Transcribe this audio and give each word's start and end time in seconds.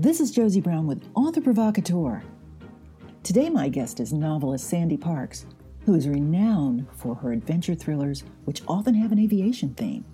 This 0.00 0.20
is 0.20 0.30
Josie 0.30 0.60
Brown 0.60 0.86
with 0.86 1.04
Author 1.16 1.40
Provocateur. 1.40 2.22
Today, 3.24 3.50
my 3.50 3.68
guest 3.68 3.98
is 3.98 4.12
novelist 4.12 4.68
Sandy 4.68 4.96
Parks, 4.96 5.44
who 5.84 5.94
is 5.94 6.08
renowned 6.08 6.86
for 6.92 7.16
her 7.16 7.32
adventure 7.32 7.74
thrillers, 7.74 8.22
which 8.44 8.62
often 8.68 8.94
have 8.94 9.10
an 9.10 9.18
aviation 9.18 9.74
theme. 9.74 10.04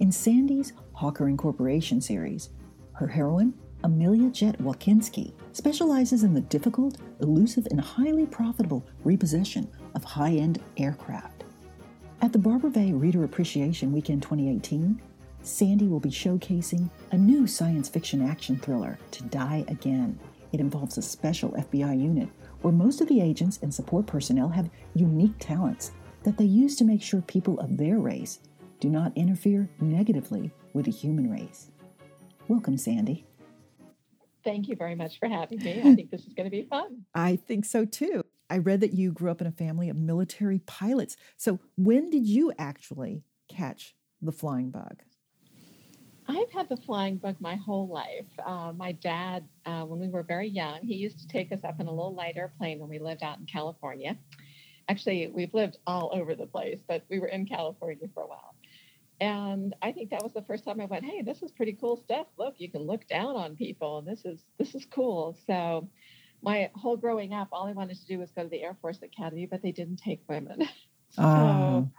In 0.00 0.12
Sandy's 0.12 0.74
Hawker 0.92 1.28
Incorporation 1.28 1.98
series, 1.98 2.50
her 2.92 3.06
heroine, 3.06 3.54
Amelia 3.84 4.28
Jet 4.28 4.58
Walkinski, 4.58 5.32
specializes 5.52 6.22
in 6.22 6.34
the 6.34 6.42
difficult, 6.42 6.98
elusive, 7.20 7.66
and 7.70 7.80
highly 7.80 8.26
profitable 8.26 8.86
repossession 9.02 9.66
of 9.94 10.04
high 10.04 10.34
end 10.34 10.62
aircraft. 10.76 11.44
At 12.20 12.34
the 12.34 12.38
Barbara 12.38 12.68
Vey 12.68 12.92
Reader 12.92 13.24
Appreciation 13.24 13.92
Weekend 13.92 14.20
2018, 14.20 15.00
Sandy 15.46 15.86
will 15.86 16.00
be 16.00 16.10
showcasing 16.10 16.90
a 17.12 17.16
new 17.16 17.46
science 17.46 17.88
fiction 17.88 18.20
action 18.20 18.58
thriller, 18.58 18.98
To 19.12 19.22
Die 19.22 19.64
Again. 19.68 20.18
It 20.52 20.58
involves 20.58 20.98
a 20.98 21.02
special 21.02 21.52
FBI 21.52 22.02
unit 22.02 22.28
where 22.62 22.72
most 22.72 23.00
of 23.00 23.06
the 23.06 23.20
agents 23.20 23.60
and 23.62 23.72
support 23.72 24.06
personnel 24.06 24.48
have 24.48 24.68
unique 24.94 25.36
talents 25.38 25.92
that 26.24 26.36
they 26.36 26.44
use 26.44 26.74
to 26.76 26.84
make 26.84 27.00
sure 27.00 27.20
people 27.20 27.60
of 27.60 27.76
their 27.76 28.00
race 28.00 28.40
do 28.80 28.88
not 28.88 29.12
interfere 29.14 29.70
negatively 29.80 30.50
with 30.72 30.86
the 30.86 30.90
human 30.90 31.30
race. 31.30 31.70
Welcome, 32.48 32.76
Sandy. 32.76 33.24
Thank 34.42 34.66
you 34.66 34.74
very 34.74 34.96
much 34.96 35.20
for 35.20 35.28
having 35.28 35.62
me. 35.62 35.78
I 35.78 35.94
think 35.94 36.10
this 36.10 36.26
is 36.26 36.34
going 36.34 36.46
to 36.46 36.50
be 36.50 36.64
fun. 36.64 37.04
I 37.14 37.36
think 37.36 37.66
so 37.66 37.84
too. 37.84 38.24
I 38.50 38.58
read 38.58 38.80
that 38.80 38.94
you 38.94 39.12
grew 39.12 39.30
up 39.30 39.40
in 39.40 39.46
a 39.46 39.52
family 39.52 39.88
of 39.90 39.96
military 39.96 40.58
pilots. 40.66 41.16
So, 41.36 41.60
when 41.76 42.10
did 42.10 42.26
you 42.26 42.52
actually 42.58 43.22
catch 43.48 43.94
the 44.20 44.32
flying 44.32 44.70
bug? 44.70 45.02
I've 46.28 46.50
had 46.50 46.68
the 46.68 46.76
flying 46.76 47.16
bug 47.16 47.36
my 47.40 47.54
whole 47.54 47.88
life. 47.88 48.26
Uh, 48.44 48.72
my 48.76 48.92
dad, 48.92 49.46
uh, 49.64 49.82
when 49.82 50.00
we 50.00 50.08
were 50.08 50.22
very 50.22 50.48
young, 50.48 50.80
he 50.82 50.94
used 50.94 51.20
to 51.20 51.28
take 51.28 51.52
us 51.52 51.60
up 51.62 51.80
in 51.80 51.86
a 51.86 51.90
little 51.90 52.14
light 52.14 52.36
airplane 52.36 52.80
when 52.80 52.88
we 52.88 52.98
lived 52.98 53.22
out 53.22 53.38
in 53.38 53.46
California. 53.46 54.16
Actually, 54.88 55.28
we've 55.28 55.54
lived 55.54 55.78
all 55.86 56.10
over 56.12 56.34
the 56.34 56.46
place, 56.46 56.80
but 56.88 57.04
we 57.08 57.18
were 57.18 57.28
in 57.28 57.46
California 57.46 58.08
for 58.12 58.24
a 58.24 58.26
while. 58.26 58.54
And 59.20 59.74
I 59.82 59.92
think 59.92 60.10
that 60.10 60.22
was 60.22 60.32
the 60.32 60.42
first 60.42 60.64
time 60.64 60.80
I 60.80 60.84
went, 60.84 61.04
"Hey, 61.04 61.22
this 61.22 61.42
is 61.42 61.50
pretty 61.52 61.72
cool 61.72 61.96
stuff. 61.96 62.26
Look, 62.36 62.54
you 62.58 62.70
can 62.70 62.82
look 62.82 63.06
down 63.06 63.36
on 63.36 63.56
people, 63.56 63.98
and 63.98 64.06
this 64.06 64.24
is 64.24 64.44
this 64.58 64.74
is 64.74 64.84
cool." 64.84 65.36
So, 65.46 65.88
my 66.42 66.70
whole 66.74 66.96
growing 66.96 67.32
up, 67.32 67.48
all 67.50 67.66
I 67.66 67.72
wanted 67.72 67.96
to 67.96 68.06
do 68.06 68.18
was 68.18 68.30
go 68.32 68.42
to 68.42 68.48
the 68.48 68.62
Air 68.62 68.76
Force 68.80 69.00
Academy, 69.02 69.46
but 69.46 69.62
they 69.62 69.72
didn't 69.72 69.96
take 69.96 70.20
women. 70.28 70.60
so, 71.08 71.22
oh 71.22 71.90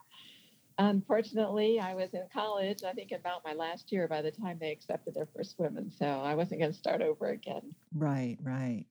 unfortunately, 0.78 1.80
I 1.80 1.96
was 1.96 2.14
in 2.14 2.24
college, 2.34 2.84
I 2.84 2.94
think 2.94 3.12
about 3.12 3.44
my 3.44 3.54
last 3.54 3.92
year 3.92 4.08
by 4.08 4.22
the 4.22 4.32
time 4.32 4.58
they 4.60 4.72
accepted 4.72 5.16
their 5.16 5.28
first 5.36 5.58
women. 5.58 5.92
So 5.92 6.06
I 6.06 6.36
wasn't 6.36 6.62
going 6.62 6.72
to 6.72 6.78
start 6.78 7.02
over 7.02 7.30
again. 7.30 7.74
Right, 7.94 8.38
right. 8.42 8.86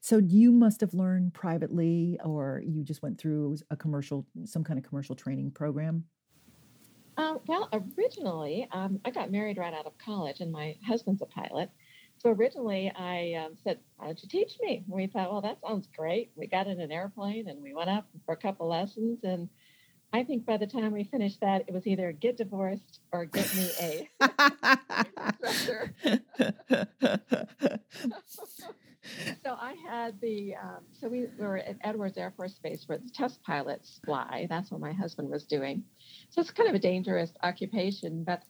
So 0.00 0.18
you 0.18 0.52
must 0.52 0.80
have 0.82 0.92
learned 0.92 1.32
privately, 1.32 2.18
or 2.22 2.62
you 2.64 2.84
just 2.84 3.02
went 3.02 3.18
through 3.18 3.56
a 3.70 3.76
commercial, 3.76 4.26
some 4.44 4.62
kind 4.62 4.78
of 4.78 4.84
commercial 4.84 5.14
training 5.14 5.52
program? 5.52 6.04
Um, 7.16 7.40
well, 7.46 7.70
originally, 7.72 8.68
um, 8.72 9.00
I 9.04 9.10
got 9.10 9.30
married 9.30 9.56
right 9.56 9.72
out 9.72 9.86
of 9.86 9.96
college, 9.96 10.40
and 10.40 10.52
my 10.52 10.76
husband's 10.86 11.22
a 11.22 11.26
pilot. 11.26 11.70
So 12.18 12.30
originally, 12.30 12.92
I 12.94 13.34
um, 13.34 13.56
said, 13.62 13.78
"Why 13.96 14.06
don't 14.06 14.22
you 14.22 14.28
teach 14.28 14.58
me?" 14.60 14.84
And 14.86 14.94
we 14.94 15.06
thought, 15.06 15.30
"Well, 15.30 15.40
that 15.40 15.58
sounds 15.66 15.88
great." 15.96 16.32
We 16.36 16.48
got 16.48 16.66
in 16.66 16.80
an 16.80 16.92
airplane, 16.92 17.48
and 17.48 17.62
we 17.62 17.72
went 17.72 17.90
up 17.90 18.06
for 18.26 18.34
a 18.34 18.36
couple 18.36 18.68
lessons, 18.68 19.20
and 19.24 19.48
I 20.14 20.22
think 20.22 20.46
by 20.46 20.56
the 20.58 20.66
time 20.68 20.92
we 20.92 21.02
finished 21.02 21.40
that, 21.40 21.64
it 21.66 21.74
was 21.74 21.88
either 21.88 22.12
get 22.12 22.36
divorced 22.36 23.00
or 23.10 23.24
get 23.24 23.52
me 23.56 23.68
a 23.80 24.08
so 29.42 29.56
I 29.58 29.74
had 29.84 30.20
the 30.20 30.54
um, 30.54 30.84
so 30.92 31.08
we 31.08 31.26
were 31.36 31.56
at 31.58 31.78
Edwards 31.82 32.16
Air 32.16 32.32
Force 32.36 32.60
Base 32.62 32.84
where 32.86 32.98
the 32.98 33.10
test 33.10 33.42
pilots 33.42 34.00
fly. 34.04 34.46
That's 34.48 34.70
what 34.70 34.80
my 34.80 34.92
husband 34.92 35.30
was 35.30 35.42
doing. 35.46 35.82
So 36.30 36.40
it's 36.40 36.52
kind 36.52 36.68
of 36.68 36.76
a 36.76 36.78
dangerous 36.78 37.32
occupation, 37.42 38.22
but 38.22 38.44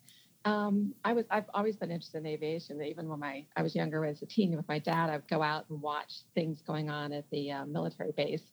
um, 0.45 0.93
I 1.03 1.15
was 1.15 1.25
I've 1.31 1.49
always 1.55 1.77
been 1.77 1.91
interested 1.91 2.19
in 2.19 2.27
aviation. 2.27 2.83
Even 2.83 3.09
when 3.09 3.21
my 3.21 3.47
I 3.57 3.63
was 3.63 3.75
younger 3.75 4.05
as 4.05 4.21
a 4.21 4.27
teen 4.27 4.55
with 4.55 4.69
my 4.69 4.81
dad, 4.81 5.09
I 5.09 5.17
would 5.17 5.29
go 5.29 5.43
out 5.43 5.65
and 5.71 5.81
watch 5.81 6.13
things 6.35 6.61
going 6.61 6.91
on 6.91 7.15
at 7.15 7.25
the 7.31 7.53
uh, 7.53 7.65
military 7.65 8.13
base 8.13 8.53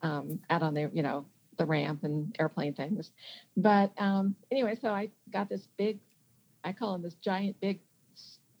um, 0.00 0.40
out 0.48 0.62
on 0.62 0.72
the 0.72 0.90
you 0.94 1.02
know 1.02 1.26
the 1.56 1.66
ramp 1.66 2.04
and 2.04 2.34
airplane 2.38 2.74
things. 2.74 3.12
But 3.56 3.92
um, 3.98 4.34
anyway, 4.50 4.76
so 4.80 4.90
I 4.90 5.10
got 5.32 5.48
this 5.48 5.68
big, 5.76 5.98
I 6.64 6.72
call 6.72 6.94
him 6.94 7.02
this 7.02 7.14
giant, 7.14 7.60
big, 7.60 7.80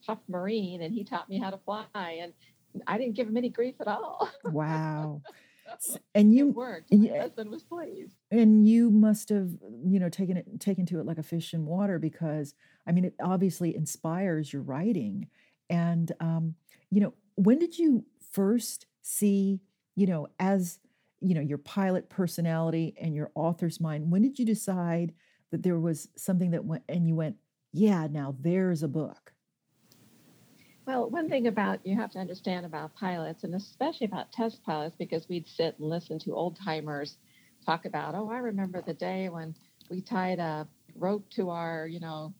tough 0.04 0.18
Marine, 0.28 0.82
and 0.82 0.94
he 0.94 1.04
taught 1.04 1.28
me 1.28 1.38
how 1.38 1.50
to 1.50 1.58
fly. 1.58 1.86
And 1.94 2.32
I 2.86 2.98
didn't 2.98 3.14
give 3.14 3.28
him 3.28 3.36
any 3.36 3.48
grief 3.48 3.74
at 3.80 3.88
all. 3.88 4.30
Wow. 4.44 5.22
and 6.14 6.34
you 6.34 6.48
it 6.48 6.54
worked. 6.54 6.92
My 6.92 7.06
yeah, 7.06 7.22
husband 7.22 7.50
was 7.50 7.62
pleased. 7.62 8.14
And 8.30 8.68
you 8.68 8.90
must 8.90 9.28
have, 9.30 9.50
you 9.84 9.98
know, 9.98 10.08
taken 10.08 10.36
it 10.36 10.60
taken 10.60 10.86
to 10.86 11.00
it 11.00 11.06
like 11.06 11.18
a 11.18 11.22
fish 11.22 11.54
in 11.54 11.66
water 11.66 11.98
because 11.98 12.54
I 12.86 12.92
mean, 12.92 13.04
it 13.04 13.14
obviously 13.22 13.74
inspires 13.74 14.52
your 14.52 14.62
writing. 14.62 15.28
And 15.68 16.12
um, 16.20 16.54
you 16.90 17.00
know, 17.00 17.14
when 17.34 17.58
did 17.58 17.78
you 17.78 18.04
first 18.30 18.86
see, 19.02 19.60
you 19.94 20.06
know, 20.06 20.28
as 20.38 20.78
you 21.20 21.34
know 21.34 21.40
your 21.40 21.58
pilot 21.58 22.08
personality 22.08 22.94
and 23.00 23.14
your 23.14 23.30
author's 23.34 23.80
mind 23.80 24.10
when 24.10 24.22
did 24.22 24.38
you 24.38 24.44
decide 24.44 25.12
that 25.50 25.62
there 25.62 25.78
was 25.78 26.08
something 26.16 26.50
that 26.50 26.64
went 26.64 26.82
and 26.88 27.08
you 27.08 27.14
went 27.14 27.36
yeah 27.72 28.06
now 28.10 28.34
there's 28.40 28.82
a 28.82 28.88
book 28.88 29.32
well 30.86 31.08
one 31.08 31.28
thing 31.28 31.46
about 31.46 31.84
you 31.86 31.96
have 31.96 32.10
to 32.10 32.18
understand 32.18 32.66
about 32.66 32.94
pilots 32.94 33.44
and 33.44 33.54
especially 33.54 34.06
about 34.06 34.30
test 34.32 34.62
pilots 34.64 34.96
because 34.98 35.28
we'd 35.28 35.48
sit 35.48 35.78
and 35.78 35.88
listen 35.88 36.18
to 36.18 36.34
old 36.34 36.58
timers 36.62 37.16
talk 37.64 37.84
about 37.86 38.14
oh 38.14 38.30
i 38.30 38.38
remember 38.38 38.82
the 38.82 38.94
day 38.94 39.28
when 39.28 39.54
we 39.90 40.00
tied 40.00 40.38
a 40.38 40.66
rope 40.96 41.28
to 41.30 41.50
our 41.50 41.86
you 41.86 42.00
know 42.00 42.32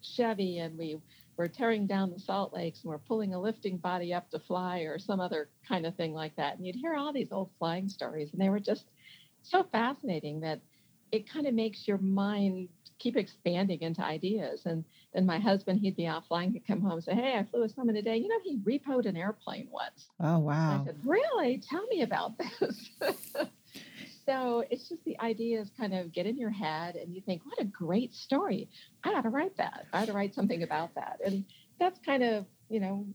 chevy 0.00 0.58
and 0.58 0.76
we 0.76 0.98
we're 1.36 1.48
tearing 1.48 1.86
down 1.86 2.10
the 2.10 2.18
salt 2.18 2.52
lakes 2.52 2.82
and 2.82 2.90
we're 2.90 2.98
pulling 2.98 3.34
a 3.34 3.40
lifting 3.40 3.78
body 3.78 4.12
up 4.12 4.30
to 4.30 4.38
fly 4.38 4.80
or 4.80 4.98
some 4.98 5.20
other 5.20 5.48
kind 5.66 5.86
of 5.86 5.96
thing 5.96 6.12
like 6.12 6.36
that. 6.36 6.56
And 6.56 6.66
you'd 6.66 6.76
hear 6.76 6.94
all 6.94 7.12
these 7.12 7.32
old 7.32 7.50
flying 7.58 7.88
stories, 7.88 8.30
and 8.32 8.40
they 8.40 8.50
were 8.50 8.60
just 8.60 8.84
so 9.42 9.64
fascinating 9.72 10.40
that 10.40 10.60
it 11.10 11.28
kind 11.28 11.46
of 11.46 11.54
makes 11.54 11.86
your 11.86 11.98
mind 11.98 12.68
keep 12.98 13.16
expanding 13.16 13.82
into 13.82 14.02
ideas. 14.02 14.62
And 14.64 14.84
then 15.12 15.26
my 15.26 15.38
husband, 15.38 15.80
he'd 15.80 15.96
be 15.96 16.06
out 16.06 16.26
flying, 16.26 16.52
he'd 16.52 16.66
come 16.66 16.80
home 16.80 16.92
and 16.92 17.04
say, 17.04 17.14
Hey, 17.14 17.36
I 17.36 17.44
flew 17.44 17.62
with 17.62 17.74
someone 17.74 17.96
today. 17.96 18.16
You 18.16 18.28
know, 18.28 18.38
he 18.42 18.58
repoed 18.58 19.06
an 19.06 19.16
airplane 19.16 19.68
once. 19.70 20.08
Oh, 20.20 20.38
wow. 20.38 20.80
I 20.80 20.84
said, 20.86 20.96
Really? 21.04 21.62
Tell 21.68 21.86
me 21.88 22.02
about 22.02 22.38
this. 22.38 22.90
so 24.26 24.64
it's 24.70 24.88
just 24.88 25.04
the 25.04 25.18
ideas 25.20 25.70
kind 25.76 25.94
of 25.94 26.12
get 26.12 26.26
in 26.26 26.38
your 26.38 26.50
head 26.50 26.96
and 26.96 27.14
you 27.14 27.20
think, 27.20 27.42
what 27.44 27.60
a 27.60 27.64
great 27.64 28.14
story. 28.14 28.68
I 29.04 29.10
ought 29.10 29.22
to 29.22 29.30
write 29.30 29.56
that. 29.56 29.86
I 29.92 30.02
ought 30.02 30.06
to 30.06 30.12
write 30.12 30.34
something 30.34 30.62
about 30.62 30.94
that. 30.94 31.18
And 31.24 31.44
that's 31.78 31.98
kind 32.04 32.22
of, 32.22 32.46
you 32.68 32.80
know, 32.80 33.06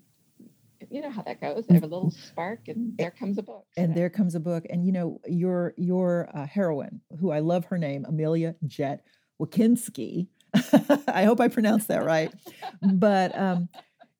you 0.89 1.01
know 1.01 1.09
how 1.09 1.21
that 1.23 1.41
goes. 1.41 1.65
They 1.67 1.73
have 1.75 1.83
a 1.83 1.87
little 1.87 2.11
spark, 2.11 2.67
and 2.67 2.95
there 2.97 3.11
comes 3.11 3.37
a 3.37 3.43
book. 3.43 3.65
And 3.75 3.95
there 3.95 4.09
comes 4.09 4.35
a 4.35 4.39
book. 4.39 4.65
And 4.69 4.85
you 4.85 4.91
know 4.91 5.19
your 5.25 5.73
your 5.75 6.29
uh, 6.33 6.45
heroine, 6.45 7.01
who 7.19 7.31
I 7.31 7.39
love 7.39 7.65
her 7.65 7.77
name, 7.77 8.05
Amelia 8.07 8.55
Jet 8.65 9.03
Wakinski. 9.41 10.27
I 11.07 11.23
hope 11.23 11.41
I 11.41 11.47
pronounced 11.47 11.87
that 11.87 12.05
right. 12.05 12.31
but 12.81 13.37
um, 13.37 13.69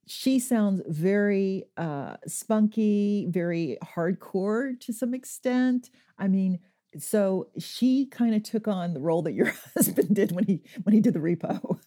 she 0.07 0.39
sounds 0.39 0.81
very 0.87 1.65
uh, 1.77 2.15
spunky, 2.27 3.27
very 3.29 3.77
hardcore 3.83 4.79
to 4.81 4.93
some 4.93 5.13
extent. 5.13 5.89
I 6.17 6.27
mean, 6.27 6.59
so 6.97 7.47
she 7.57 8.05
kind 8.05 8.35
of 8.35 8.43
took 8.43 8.67
on 8.67 8.93
the 8.93 8.99
role 8.99 9.21
that 9.23 9.33
your 9.33 9.53
husband 9.75 10.15
did 10.15 10.31
when 10.31 10.45
he 10.45 10.61
when 10.83 10.93
he 10.93 11.01
did 11.01 11.13
the 11.13 11.19
repo. 11.19 11.79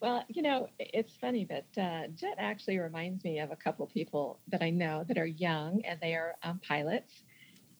well, 0.00 0.24
you 0.28 0.42
know, 0.42 0.68
it's 0.78 1.14
funny, 1.16 1.44
but 1.44 1.80
uh, 1.80 2.08
Jet 2.08 2.34
actually 2.38 2.78
reminds 2.78 3.24
me 3.24 3.38
of 3.38 3.50
a 3.50 3.56
couple 3.56 3.86
people 3.86 4.40
that 4.48 4.62
I 4.62 4.70
know 4.70 5.04
that 5.08 5.18
are 5.18 5.26
young 5.26 5.82
and 5.84 6.00
they 6.00 6.14
are 6.14 6.34
um, 6.42 6.60
pilots. 6.66 7.22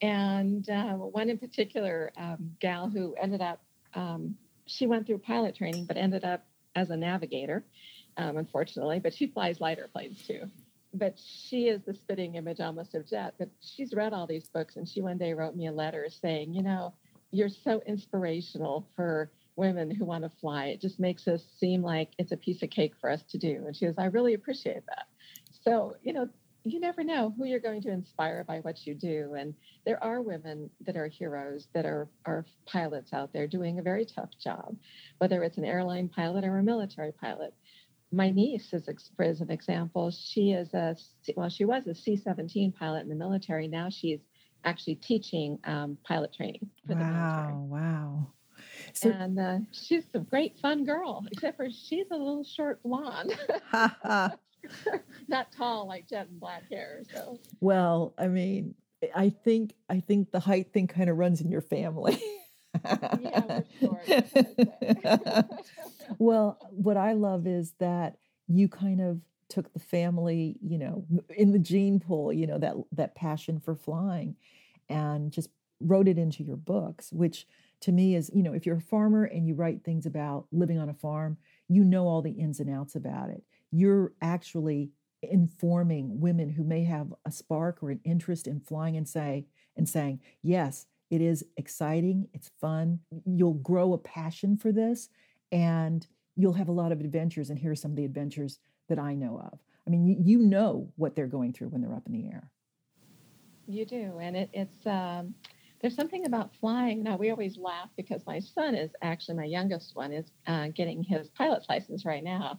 And 0.00 0.68
uh, 0.68 0.94
one 0.94 1.30
in 1.30 1.38
particular, 1.38 2.12
um, 2.16 2.52
gal 2.60 2.88
who 2.88 3.14
ended 3.20 3.40
up, 3.40 3.62
um, 3.94 4.34
she 4.66 4.86
went 4.86 5.06
through 5.06 5.18
pilot 5.18 5.54
training, 5.54 5.86
but 5.86 5.96
ended 5.96 6.24
up 6.24 6.44
as 6.74 6.90
a 6.90 6.96
navigator, 6.96 7.64
um, 8.16 8.36
unfortunately. 8.36 8.98
But 8.98 9.14
she 9.14 9.28
flies 9.28 9.60
lighter 9.60 9.88
planes 9.92 10.26
too 10.26 10.50
but 10.94 11.18
she 11.18 11.68
is 11.68 11.82
the 11.82 11.94
spitting 11.94 12.34
image 12.34 12.60
almost 12.60 12.94
of 12.94 13.06
Jet. 13.08 13.34
But 13.38 13.48
she's 13.60 13.94
read 13.94 14.12
all 14.12 14.26
these 14.26 14.48
books, 14.48 14.76
and 14.76 14.88
she 14.88 15.00
one 15.00 15.18
day 15.18 15.32
wrote 15.32 15.56
me 15.56 15.66
a 15.66 15.72
letter 15.72 16.08
saying, 16.10 16.54
you 16.54 16.62
know, 16.62 16.94
you're 17.30 17.48
so 17.48 17.82
inspirational 17.86 18.86
for 18.94 19.30
women 19.56 19.90
who 19.90 20.04
want 20.04 20.24
to 20.24 20.30
fly. 20.40 20.66
It 20.66 20.80
just 20.80 21.00
makes 21.00 21.28
us 21.28 21.42
seem 21.58 21.82
like 21.82 22.10
it's 22.18 22.32
a 22.32 22.36
piece 22.36 22.62
of 22.62 22.70
cake 22.70 22.94
for 23.00 23.10
us 23.10 23.22
to 23.30 23.38
do. 23.38 23.64
And 23.66 23.76
she 23.76 23.86
goes, 23.86 23.94
I 23.98 24.06
really 24.06 24.34
appreciate 24.34 24.84
that. 24.86 25.06
So, 25.62 25.96
you 26.02 26.12
know, 26.12 26.28
you 26.64 26.78
never 26.78 27.02
know 27.02 27.34
who 27.36 27.44
you're 27.44 27.58
going 27.58 27.82
to 27.82 27.90
inspire 27.90 28.44
by 28.44 28.60
what 28.60 28.86
you 28.86 28.94
do. 28.94 29.34
And 29.36 29.54
there 29.84 30.02
are 30.02 30.22
women 30.22 30.70
that 30.86 30.96
are 30.96 31.08
heroes 31.08 31.66
that 31.74 31.84
are, 31.84 32.08
are 32.24 32.46
pilots 32.66 33.12
out 33.12 33.32
there 33.32 33.46
doing 33.46 33.78
a 33.78 33.82
very 33.82 34.06
tough 34.06 34.30
job, 34.42 34.76
whether 35.18 35.42
it's 35.42 35.58
an 35.58 35.64
airline 35.64 36.08
pilot 36.08 36.44
or 36.44 36.58
a 36.58 36.62
military 36.62 37.12
pilot 37.12 37.52
my 38.12 38.30
niece 38.30 38.72
is 38.72 38.88
as 39.18 39.40
an 39.40 39.50
example 39.50 40.10
she 40.10 40.52
is 40.52 40.72
a 40.74 40.94
well 41.36 41.48
she 41.48 41.64
was 41.64 41.86
a 41.86 41.94
c-17 41.94 42.74
pilot 42.74 43.02
in 43.02 43.08
the 43.08 43.14
military. 43.14 43.68
Now 43.68 43.88
she's 43.88 44.20
actually 44.64 44.96
teaching 44.96 45.58
um, 45.64 45.98
pilot 46.04 46.32
training 46.32 46.68
for 46.86 46.94
wow, 46.94 46.98
the 46.98 47.04
military. 47.04 47.54
Wow 47.54 48.32
so, 48.92 49.10
and 49.10 49.38
uh, 49.38 49.58
she's 49.72 50.04
a 50.14 50.18
great 50.18 50.58
fun 50.58 50.84
girl 50.84 51.24
except 51.30 51.56
for 51.56 51.68
she's 51.70 52.06
a 52.10 52.16
little 52.16 52.44
short 52.44 52.82
blonde. 52.82 53.36
Not 55.28 55.50
tall 55.52 55.88
like 55.88 56.08
jet 56.08 56.28
and 56.28 56.38
black 56.38 56.68
hair 56.70 57.02
so. 57.12 57.38
Well 57.60 58.14
i 58.18 58.28
mean 58.28 58.74
i 59.14 59.30
think 59.30 59.74
i 59.88 59.98
think 59.98 60.30
the 60.30 60.38
height 60.38 60.72
thing 60.72 60.86
kind 60.86 61.10
of 61.10 61.16
runs 61.16 61.40
in 61.40 61.50
your 61.50 61.62
family. 61.62 62.22
Yeah, 63.20 63.60
well, 66.18 66.58
what 66.70 66.96
I 66.96 67.12
love 67.12 67.46
is 67.46 67.74
that 67.78 68.16
you 68.48 68.68
kind 68.68 69.00
of 69.00 69.20
took 69.48 69.72
the 69.72 69.80
family, 69.80 70.56
you 70.62 70.78
know, 70.78 71.04
in 71.36 71.52
the 71.52 71.58
gene 71.58 72.00
pool, 72.00 72.32
you 72.32 72.46
know, 72.46 72.58
that 72.58 72.74
that 72.92 73.14
passion 73.14 73.60
for 73.60 73.74
flying 73.74 74.36
and 74.88 75.30
just 75.30 75.50
wrote 75.80 76.08
it 76.08 76.18
into 76.18 76.42
your 76.42 76.56
books, 76.56 77.12
which 77.12 77.46
to 77.80 77.92
me 77.92 78.14
is, 78.14 78.30
you 78.32 78.42
know, 78.42 78.52
if 78.52 78.64
you're 78.64 78.76
a 78.76 78.80
farmer 78.80 79.24
and 79.24 79.46
you 79.46 79.54
write 79.54 79.84
things 79.84 80.06
about 80.06 80.46
living 80.52 80.78
on 80.78 80.88
a 80.88 80.94
farm, 80.94 81.36
you 81.68 81.84
know 81.84 82.06
all 82.06 82.22
the 82.22 82.30
ins 82.30 82.60
and 82.60 82.70
outs 82.70 82.94
about 82.94 83.28
it. 83.28 83.42
You're 83.70 84.12
actually 84.22 84.90
informing 85.22 86.20
women 86.20 86.50
who 86.50 86.64
may 86.64 86.84
have 86.84 87.12
a 87.24 87.32
spark 87.32 87.82
or 87.82 87.90
an 87.90 88.00
interest 88.04 88.46
in 88.46 88.60
flying 88.60 88.96
and 88.96 89.08
say 89.08 89.46
and 89.76 89.88
saying, 89.88 90.20
"Yes, 90.42 90.86
it 91.10 91.20
is 91.20 91.44
exciting, 91.56 92.28
it's 92.32 92.50
fun. 92.60 93.00
You'll 93.26 93.54
grow 93.54 93.92
a 93.92 93.98
passion 93.98 94.56
for 94.56 94.72
this 94.72 95.10
and 95.52 96.06
you'll 96.34 96.52
have 96.54 96.68
a 96.68 96.72
lot 96.72 96.90
of 96.90 97.00
adventures. 97.00 97.50
And 97.50 97.58
here 97.58 97.70
are 97.70 97.76
some 97.76 97.92
of 97.92 97.96
the 97.96 98.04
adventures 98.04 98.58
that 98.88 98.98
I 98.98 99.14
know 99.14 99.38
of. 99.38 99.58
I 99.86 99.90
mean, 99.90 100.06
you, 100.06 100.16
you 100.18 100.38
know 100.38 100.90
what 100.96 101.14
they're 101.14 101.26
going 101.26 101.52
through 101.52 101.68
when 101.68 101.80
they're 101.80 101.94
up 101.94 102.06
in 102.06 102.12
the 102.12 102.26
air. 102.26 102.50
You 103.66 103.84
do. 103.84 104.18
And 104.20 104.36
it, 104.36 104.50
it's, 104.52 104.86
um, 104.86 105.34
there's 105.80 105.94
something 105.94 106.26
about 106.26 106.54
flying. 106.56 107.02
Now, 107.02 107.16
we 107.16 107.30
always 107.30 107.56
laugh 107.56 107.90
because 107.96 108.24
my 108.26 108.40
son 108.40 108.74
is 108.74 108.90
actually, 109.02 109.36
my 109.36 109.44
youngest 109.44 109.94
one 109.94 110.12
is 110.12 110.26
uh, 110.46 110.68
getting 110.74 111.02
his 111.02 111.28
pilot's 111.30 111.68
license 111.68 112.04
right 112.04 112.24
now. 112.24 112.58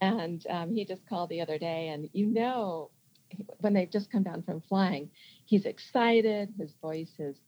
And 0.00 0.44
um, 0.50 0.72
he 0.72 0.84
just 0.84 1.06
called 1.08 1.30
the 1.30 1.40
other 1.40 1.58
day, 1.58 1.88
and 1.88 2.10
you 2.12 2.26
know, 2.26 2.90
when 3.60 3.72
they've 3.72 3.90
just 3.90 4.12
come 4.12 4.22
down 4.22 4.42
from 4.42 4.60
flying, 4.60 5.08
he's 5.46 5.64
excited. 5.64 6.52
His 6.58 6.74
voice 6.82 7.14
is 7.18 7.40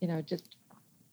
you 0.00 0.08
know, 0.08 0.22
just 0.22 0.56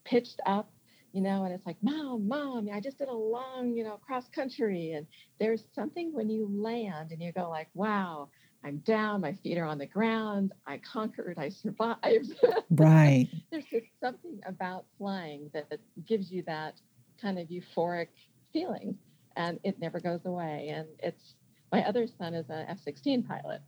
pitched 0.04 0.40
up, 0.46 0.70
you 1.14 1.22
know, 1.22 1.46
and 1.46 1.54
it's 1.54 1.66
like, 1.66 1.78
mom, 1.82 2.28
mom, 2.28 2.68
I 2.74 2.80
just 2.80 2.98
did 2.98 3.08
a 3.08 3.14
long, 3.14 3.74
you 3.76 3.84
know, 3.84 4.00
cross 4.06 4.28
country. 4.30 4.92
And 4.92 5.06
there's 5.40 5.64
something 5.74 6.12
when 6.12 6.30
you 6.30 6.50
land 6.52 7.12
and 7.12 7.22
you 7.22 7.32
go 7.32 7.50
like, 7.50 7.70
wow, 7.76 8.30
I'm 8.66 8.78
down, 8.80 9.22
my 9.22 9.34
feet 9.34 9.58
are 9.58 9.66
on 9.66 9.78
the 9.78 9.86
ground, 9.86 10.54
I 10.66 10.80
conquered, 10.80 11.38
I 11.38 11.50
survived. 11.50 12.34
Right. 12.72 13.30
there's 13.52 13.66
just 13.66 13.86
something 14.02 14.40
about 14.46 14.86
flying 14.98 15.50
that, 15.54 15.70
that 15.70 15.80
gives 16.08 16.32
you 16.32 16.44
that 16.48 16.76
kind 17.22 17.38
of 17.38 17.48
euphoric 17.48 18.08
feeling 18.52 18.98
and 19.36 19.60
it 19.64 19.80
never 19.80 20.00
goes 20.00 20.26
away. 20.26 20.70
And 20.70 20.88
it's 21.00 21.36
my 21.72 21.88
other 21.88 22.08
son 22.20 22.34
is 22.34 22.50
an 22.50 22.66
F-16 22.70 23.28
pilot, 23.28 23.62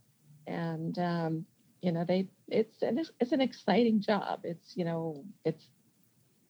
and 0.47 0.97
um, 0.99 1.45
you 1.81 1.91
know 1.91 2.05
they 2.05 2.27
it's 2.47 2.81
an, 2.81 3.03
it's 3.19 3.31
an 3.31 3.41
exciting 3.41 4.01
job 4.01 4.39
it's 4.43 4.73
you 4.75 4.85
know 4.85 5.23
it's 5.43 5.65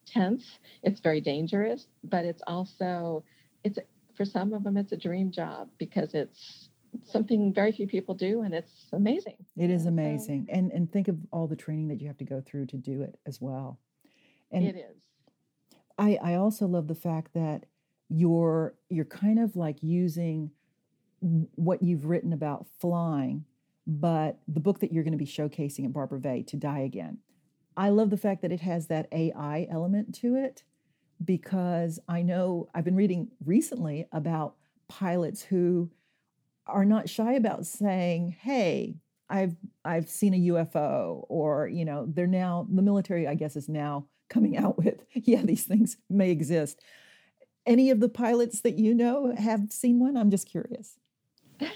tense. 0.05 0.59
It's 0.83 0.99
very 0.99 1.21
dangerous 1.21 1.87
but 2.03 2.25
it's 2.25 2.41
also 2.47 3.23
it's 3.63 3.79
for 4.15 4.25
some 4.25 4.53
of 4.53 4.63
them 4.63 4.77
it's 4.77 4.91
a 4.91 4.97
dream 4.97 5.31
job 5.31 5.69
because 5.77 6.13
it's 6.13 6.69
something 7.03 7.53
very 7.53 7.71
few 7.71 7.87
people 7.87 8.15
do 8.15 8.41
and 8.41 8.53
it's 8.53 8.87
amazing. 8.93 9.35
It 9.57 9.69
is 9.69 9.85
amazing. 9.85 10.47
So, 10.47 10.57
and 10.57 10.71
and 10.71 10.91
think 10.91 11.07
of 11.07 11.17
all 11.31 11.47
the 11.47 11.55
training 11.55 11.89
that 11.89 12.01
you 12.01 12.07
have 12.07 12.17
to 12.17 12.23
go 12.25 12.41
through 12.45 12.67
to 12.67 12.77
do 12.77 13.01
it 13.01 13.17
as 13.25 13.41
well. 13.41 13.79
And 14.51 14.65
it 14.65 14.75
is. 14.75 15.03
I 15.97 16.17
i 16.21 16.35
also 16.35 16.67
love 16.67 16.87
the 16.87 16.95
fact 16.95 17.33
that 17.33 17.65
you're 18.09 18.75
you're 18.89 19.05
kind 19.05 19.39
of 19.39 19.55
like 19.55 19.81
using 19.81 20.51
what 21.19 21.81
you've 21.81 22.05
written 22.05 22.33
about 22.33 22.67
flying 22.79 23.45
but 23.87 24.39
the 24.47 24.59
book 24.59 24.79
that 24.79 24.91
you're 24.91 25.03
going 25.03 25.11
to 25.11 25.17
be 25.17 25.25
showcasing 25.25 25.85
at 25.85 25.93
Barbara 25.93 26.19
Vey, 26.19 26.43
To 26.43 26.57
Die 26.57 26.79
Again, 26.79 27.19
I 27.77 27.89
love 27.89 28.09
the 28.09 28.17
fact 28.17 28.41
that 28.41 28.51
it 28.51 28.61
has 28.61 28.87
that 28.87 29.07
AI 29.11 29.67
element 29.69 30.15
to 30.15 30.35
it 30.35 30.63
because 31.23 31.99
I 32.07 32.21
know 32.21 32.69
I've 32.73 32.85
been 32.85 32.95
reading 32.95 33.29
recently 33.43 34.07
about 34.11 34.55
pilots 34.87 35.43
who 35.43 35.89
are 36.67 36.85
not 36.85 37.09
shy 37.09 37.33
about 37.33 37.65
saying, 37.65 38.35
"Hey, 38.41 38.97
I've 39.29 39.55
I've 39.83 40.09
seen 40.09 40.33
a 40.33 40.37
UFO," 40.51 41.25
or 41.29 41.67
you 41.67 41.85
know, 41.85 42.05
they're 42.07 42.27
now 42.27 42.67
the 42.69 42.81
military. 42.81 43.27
I 43.27 43.35
guess 43.35 43.55
is 43.55 43.69
now 43.69 44.07
coming 44.29 44.57
out 44.63 44.77
with, 44.77 45.03
"Yeah, 45.13 45.43
these 45.43 45.65
things 45.65 45.97
may 46.09 46.31
exist." 46.31 46.81
Any 47.65 47.89
of 47.89 47.99
the 47.99 48.09
pilots 48.09 48.61
that 48.61 48.77
you 48.77 48.93
know 48.93 49.33
have 49.35 49.71
seen 49.71 49.99
one? 49.99 50.17
I'm 50.17 50.29
just 50.29 50.47
curious. 50.47 50.99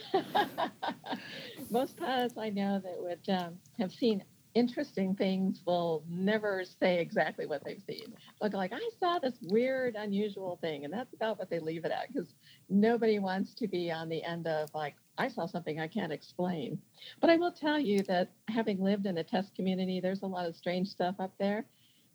most 1.72 1.98
pilots 1.98 2.38
I 2.38 2.50
know 2.50 2.80
that 2.80 2.96
would 3.00 3.28
um, 3.30 3.58
have 3.80 3.92
seen 3.92 4.24
interesting 4.56 5.16
things 5.16 5.62
will 5.66 6.04
never 6.10 6.64
say 6.64 7.00
exactly 7.00 7.46
what 7.46 7.64
they've 7.64 7.84
seen. 7.88 8.14
Look 8.42 8.54
like 8.54 8.74
I 8.74 8.82
saw 9.00 9.20
this 9.20 9.36
weird, 9.44 9.96
unusual 9.96 10.58
thing, 10.62 10.86
and 10.86 10.94
that's 10.94 11.14
about 11.14 11.38
what 11.38 11.50
they 11.50 11.60
leave 11.60 11.86
it 11.86 11.92
at 11.92 12.12
because 12.12 12.34
nobody 12.70 13.20
wants 13.20 13.54
to 13.56 13.68
be 13.68 13.92
on 13.92 14.10
the 14.10 14.24
end 14.24 14.48
of 14.48 14.70
like 14.74 14.96
I 15.18 15.28
saw 15.28 15.46
something 15.46 15.80
I 15.80 15.88
can't 15.88 16.12
explain. 16.12 16.80
But 17.22 17.30
I 17.30 17.38
will 17.38 17.52
tell 17.52 17.80
you 17.80 18.02
that 18.04 18.32
having 18.48 18.82
lived 18.82 19.06
in 19.06 19.18
a 19.18 19.24
test 19.24 19.56
community, 19.56 20.00
there's 20.00 20.24
a 20.24 20.28
lot 20.28 20.48
of 20.48 20.56
strange 20.56 20.88
stuff 20.88 21.16
up 21.20 21.34
there. 21.40 21.66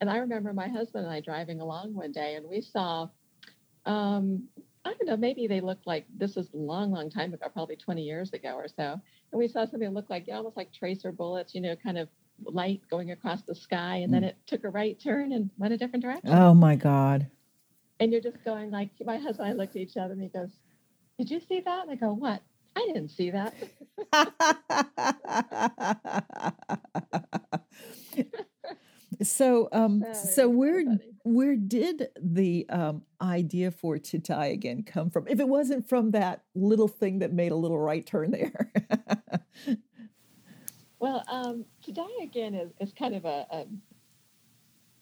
And 0.00 0.10
I 0.10 0.16
remember 0.16 0.52
my 0.52 0.69
husband 0.69 1.04
and 1.06 1.14
I 1.14 1.20
driving 1.20 1.60
along 1.60 1.94
one 1.94 2.12
day, 2.12 2.34
and 2.34 2.48
we 2.48 2.60
saw 2.60 3.08
um, 3.87 4.48
I 4.84 4.92
don't 4.92 5.06
know, 5.06 5.16
maybe 5.16 5.46
they 5.46 5.60
looked 5.60 5.87
like 5.87 6.04
this 6.14 6.37
was 6.37 6.52
a 6.52 6.56
long, 6.56 6.90
long 6.90 7.08
time 7.08 7.32
ago, 7.32 7.46
probably 7.50 7.76
20 7.76 8.02
years 8.02 8.32
ago 8.32 8.54
or 8.54 8.69
so. 8.69 9.00
And 9.32 9.38
we 9.38 9.48
saw 9.48 9.64
something 9.64 9.80
that 9.80 9.94
looked 9.94 10.10
like 10.10 10.28
almost 10.30 10.58
like 10.58 10.72
tracer 10.72 11.10
bullets, 11.10 11.54
you 11.54 11.62
know, 11.62 11.75
kind 11.75 11.96
of 11.96 12.08
light 12.44 12.82
going 12.90 13.10
across 13.10 13.42
the 13.42 13.54
sky. 13.54 13.96
And 13.96 14.12
then 14.12 14.22
mm. 14.22 14.28
it 14.28 14.36
took 14.46 14.64
a 14.64 14.70
right 14.70 14.98
turn 14.98 15.32
and 15.32 15.50
went 15.58 15.75
a 15.75 15.76
different 15.76 16.02
direction. 16.02 16.31
Oh 16.31 16.54
my 16.54 16.76
God. 16.76 17.28
And 18.00 18.12
you're 18.12 18.20
just 18.20 18.42
going 18.44 18.70
like, 18.70 18.90
my 19.04 19.16
husband 19.16 19.48
and 19.48 19.58
I 19.58 19.62
looked 19.62 19.76
at 19.76 19.82
each 19.82 19.96
other 19.96 20.12
and 20.12 20.23
he 20.23 20.28
goes, 20.28 20.50
Did 21.18 21.30
you 21.30 21.40
see 21.40 21.61
that? 21.61 21.82
And 21.82 21.90
I 21.90 21.94
go, 21.94 22.12
What? 22.12 22.42
I 22.76 22.90
didn't 22.92 23.11
see 23.11 23.30
that. 23.30 23.54
so 29.23 29.68
um 29.73 30.04
so 30.14 30.49
where 30.49 30.85
where 31.23 31.56
did 31.56 32.09
the 32.20 32.66
um 32.68 33.02
idea 33.20 33.70
for 33.70 33.99
to 33.99 34.18
die 34.18 34.47
again 34.47 34.82
come 34.82 35.11
from 35.11 35.26
if 35.28 35.40
it 35.40 35.49
wasn't 35.49 35.88
from 35.88 36.11
that 36.12 36.42
little 36.54 36.88
thing 36.88 37.20
that 37.20 37.32
made 37.32 37.52
a 37.52 37.56
little 37.56 37.78
right 37.78 38.06
turn 38.06 38.30
there 38.30 38.73
well 41.04 41.23
um 41.28 41.64
to 41.82 41.92
die 41.92 42.23
again 42.23 42.54
is, 42.54 42.70
is 42.80 42.92
kind 42.99 43.14
of 43.14 43.25
a, 43.25 43.46
a 43.50 43.64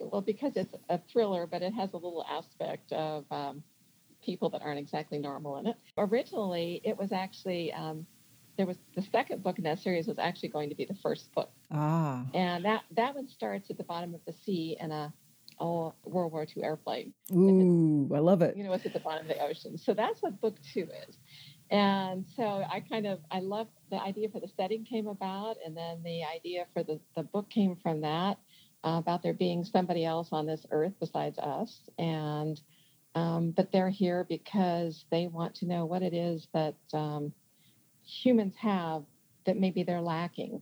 well 0.01 0.21
because 0.21 0.57
it's 0.57 0.75
a 0.89 0.99
thriller 1.11 1.47
but 1.47 1.63
it 1.63 1.73
has 1.73 1.93
a 1.93 1.97
little 1.97 2.27
aspect 2.29 2.93
of 2.93 3.25
um, 3.31 3.63
people 4.25 4.51
that 4.51 4.63
aren't 4.63 4.79
exactly 4.79 5.19
normal 5.19 5.59
in 5.59 5.67
it 5.67 5.77
originally 5.97 6.81
it 6.85 6.99
was 6.99 7.13
actually 7.13 7.73
um, 7.73 8.05
there 8.57 8.67
was 8.67 8.77
the 8.95 9.03
second 9.03 9.43
book 9.43 9.59
in 9.59 9.65
that 9.65 9.79
series 9.79 10.07
was 10.07 10.19
actually 10.19 10.49
going 10.51 10.69
to 10.69 10.75
be 10.75 10.85
the 10.85 10.95
first 10.97 11.33
book. 11.33 11.51
Ah. 11.71 12.27
And 12.35 12.65
that 12.65 12.83
that 12.93 13.15
one 13.15 13.27
starts 13.27 13.71
at 13.71 13.79
the 13.79 13.85
bottom 13.85 14.15
of 14.15 14.21
the 14.27 14.33
sea 14.33 14.77
in 14.79 14.93
a 14.93 15.13
oh, 15.59 15.95
World 16.05 16.33
War 16.33 16.47
II 16.57 16.63
airplane. 16.63 17.15
Ooh, 17.33 18.11
I 18.15 18.19
love 18.19 18.43
it. 18.43 18.57
You 18.57 18.65
know, 18.65 18.73
it's 18.73 18.85
at 18.85 18.93
the 18.93 19.01
bottom 19.01 19.23
of 19.23 19.29
the 19.29 19.43
ocean. 19.43 19.79
So 19.79 19.95
that's 19.95 20.23
what 20.23 20.41
book 20.41 20.57
two 20.73 20.89
is. 21.09 21.17
And 21.73 22.27
so 22.37 22.63
I 22.71 22.81
kind 22.81 23.07
of 23.07 23.21
I 23.31 23.41
love 23.41 23.67
the 23.91 23.97
idea 23.97 24.29
for 24.29 24.41
the 24.41 24.49
setting 24.59 24.85
came 24.85 25.07
about, 25.07 25.57
and 25.65 25.75
then 25.75 26.03
the 26.05 26.23
idea 26.23 26.67
for 26.75 26.83
the 26.83 27.01
the 27.17 27.23
book 27.23 27.49
came 27.49 27.77
from 27.83 28.03
that 28.03 28.39
uh, 28.85 28.99
about 28.99 29.23
there 29.23 29.33
being 29.33 29.65
somebody 29.65 30.05
else 30.05 30.29
on 30.33 30.47
this 30.47 30.67
earth 30.71 30.93
besides 31.01 31.39
us, 31.39 31.89
and 31.99 32.61
um, 33.15 33.53
but 33.53 33.73
they're 33.73 33.89
here 33.89 34.27
because 34.29 35.07
they 35.11 35.29
want 35.29 35.55
to 35.57 35.67
know 35.67 35.87
what 35.87 36.03
it 36.03 36.13
is 36.13 36.47
that 36.53 36.77
um, 36.93 37.33
humans 38.05 38.55
have 38.61 39.05
that 39.47 39.57
maybe 39.59 39.83
they're 39.83 40.03
lacking. 40.03 40.61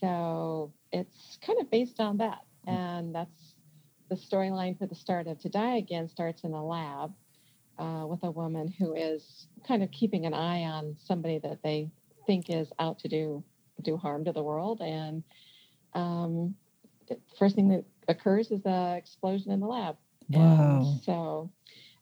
So 0.00 0.72
it's 0.92 1.38
kind 1.44 1.60
of 1.60 1.68
based 1.72 1.98
on 1.98 2.18
that. 2.18 2.44
Hmm. 2.64 2.70
And 2.70 3.14
that's 3.14 3.54
the 4.08 4.16
storyline 4.16 4.78
for 4.78 4.86
the 4.86 4.94
start 4.94 5.26
of 5.26 5.40
To 5.40 5.48
Die 5.48 5.76
Again 5.76 6.08
starts 6.08 6.44
in 6.44 6.52
a 6.52 6.64
lab 6.64 7.12
uh, 7.80 8.06
with 8.06 8.22
a 8.22 8.30
woman 8.30 8.68
who 8.68 8.94
is 8.94 9.48
kind 9.66 9.82
of 9.82 9.90
keeping 9.90 10.26
an 10.26 10.34
eye 10.34 10.62
on 10.62 10.96
somebody 11.02 11.38
that 11.38 11.62
they 11.64 11.90
think 12.26 12.50
is 12.50 12.68
out 12.78 12.98
to 13.00 13.08
do 13.08 13.42
do 13.82 13.96
harm 13.96 14.24
to 14.26 14.32
the 14.32 14.42
world. 14.42 14.82
And 14.82 15.24
um, 15.94 16.54
the 17.08 17.18
first 17.38 17.54
thing 17.56 17.68
that 17.70 17.84
occurs 18.08 18.50
is 18.50 18.62
the 18.62 18.94
explosion 18.96 19.50
in 19.50 19.60
the 19.60 19.66
lab. 19.66 19.96
Wow. 20.28 20.80
And 20.80 21.02
so 21.02 21.50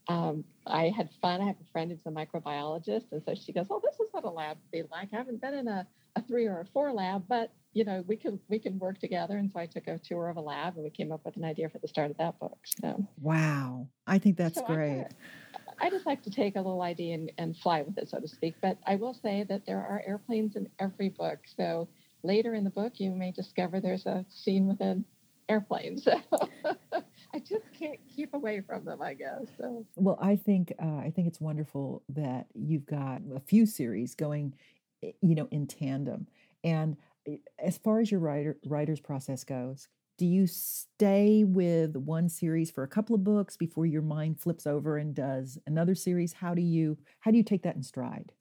um, 0.08 0.44
I 0.66 0.88
had 0.88 1.10
fun. 1.22 1.40
I 1.40 1.46
have 1.46 1.56
a 1.60 1.72
friend 1.72 1.90
who's 1.90 2.04
a 2.06 2.10
microbiologist, 2.10 3.12
and 3.12 3.22
so 3.24 3.34
she 3.34 3.52
goes, 3.52 3.66
"Oh, 3.70 3.80
this 3.82 4.00
is 4.00 4.08
what 4.10 4.24
a 4.24 4.30
lab 4.30 4.56
would 4.56 4.70
be 4.70 4.88
like. 4.90 5.08
I 5.12 5.16
haven't 5.16 5.40
been 5.40 5.54
in 5.54 5.68
a, 5.68 5.86
a 6.16 6.22
three 6.22 6.46
or 6.46 6.60
a 6.60 6.64
four 6.64 6.92
lab, 6.92 7.24
but 7.28 7.52
you 7.74 7.84
know, 7.84 8.02
we 8.06 8.16
can 8.16 8.40
we 8.48 8.58
can 8.58 8.78
work 8.78 8.98
together." 8.98 9.36
And 9.36 9.50
so 9.52 9.60
I 9.60 9.66
took 9.66 9.86
a 9.86 9.98
tour 9.98 10.28
of 10.28 10.36
a 10.36 10.40
lab, 10.40 10.74
and 10.74 10.84
we 10.84 10.90
came 10.90 11.12
up 11.12 11.24
with 11.24 11.36
an 11.36 11.44
idea 11.44 11.68
for 11.68 11.78
the 11.78 11.88
start 11.88 12.10
of 12.10 12.16
that 12.18 12.38
book. 12.38 12.58
So 12.82 13.06
wow, 13.20 13.86
I 14.06 14.18
think 14.18 14.36
that's 14.36 14.58
so 14.58 14.66
great. 14.66 15.06
I, 15.54 15.58
I, 15.80 15.90
just 15.90 16.06
like 16.06 16.22
to 16.24 16.30
take 16.30 16.56
a 16.56 16.60
little 16.60 16.82
idea 16.82 17.14
and, 17.14 17.32
and 17.38 17.56
fly 17.56 17.82
with 17.82 17.98
it, 17.98 18.08
so 18.08 18.20
to 18.20 18.28
speak. 18.28 18.54
But 18.60 18.78
I 18.86 18.96
will 18.96 19.14
say 19.14 19.44
that 19.48 19.66
there 19.66 19.78
are 19.78 20.02
airplanes 20.06 20.56
in 20.56 20.68
every 20.78 21.08
book. 21.08 21.38
So 21.56 21.88
later 22.22 22.54
in 22.54 22.64
the 22.64 22.70
book, 22.70 22.94
you 22.96 23.10
may 23.10 23.32
discover 23.32 23.80
there's 23.80 24.06
a 24.06 24.24
scene 24.28 24.66
with 24.66 24.80
an 24.80 25.04
airplane. 25.48 25.98
So 25.98 26.20
I 27.34 27.38
just 27.38 27.64
can't 27.78 27.98
keep 28.14 28.34
away 28.34 28.60
from 28.60 28.84
them, 28.84 29.02
I 29.02 29.14
guess. 29.14 29.46
So. 29.58 29.84
Well, 29.96 30.18
I 30.20 30.36
think 30.36 30.72
uh, 30.82 30.98
I 30.98 31.12
think 31.14 31.28
it's 31.28 31.40
wonderful 31.40 32.02
that 32.10 32.46
you've 32.54 32.86
got 32.86 33.22
a 33.34 33.40
few 33.40 33.66
series 33.66 34.14
going, 34.14 34.54
eh, 35.02 35.12
you 35.20 35.34
know, 35.34 35.48
in 35.50 35.66
tandem. 35.66 36.26
And 36.64 36.96
eh, 37.26 37.36
as 37.58 37.78
far 37.78 38.00
as 38.00 38.10
your 38.10 38.20
writer 38.20 38.58
writer's 38.66 39.00
process 39.00 39.44
goes, 39.44 39.88
do 40.18 40.26
you 40.26 40.46
stay 40.46 41.44
with 41.44 41.96
one 41.96 42.28
series 42.28 42.70
for 42.70 42.82
a 42.82 42.88
couple 42.88 43.14
of 43.14 43.22
books 43.22 43.56
before 43.56 43.86
your 43.86 44.02
mind 44.02 44.40
flips 44.40 44.66
over 44.66 44.98
and 44.98 45.14
does 45.14 45.58
another 45.66 45.94
series? 45.94 46.32
How 46.34 46.54
do 46.54 46.60
you 46.60 46.98
how 47.20 47.30
do 47.30 47.36
you 47.36 47.44
take 47.44 47.62
that 47.62 47.76
in 47.76 47.82
stride? 47.84 48.32